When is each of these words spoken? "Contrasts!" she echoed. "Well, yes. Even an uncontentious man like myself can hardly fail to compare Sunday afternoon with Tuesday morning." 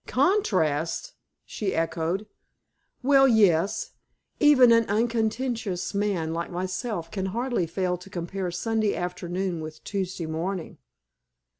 "Contrasts!" 0.07 1.13
she 1.45 1.75
echoed. 1.75 2.25
"Well, 3.03 3.27
yes. 3.27 3.91
Even 4.39 4.71
an 4.71 4.85
uncontentious 4.87 5.93
man 5.93 6.33
like 6.33 6.49
myself 6.49 7.11
can 7.11 7.27
hardly 7.27 7.67
fail 7.67 7.97
to 7.97 8.09
compare 8.09 8.49
Sunday 8.49 8.95
afternoon 8.95 9.59
with 9.61 9.83
Tuesday 9.83 10.25
morning." 10.25 10.79